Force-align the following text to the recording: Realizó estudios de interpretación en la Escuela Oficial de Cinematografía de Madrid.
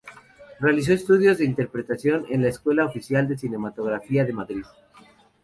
Realizó 0.59 0.93
estudios 0.93 1.37
de 1.37 1.45
interpretación 1.45 2.25
en 2.27 2.41
la 2.41 2.47
Escuela 2.47 2.85
Oficial 2.87 3.27
de 3.27 3.37
Cinematografía 3.37 4.25
de 4.25 4.33
Madrid. 4.33 4.63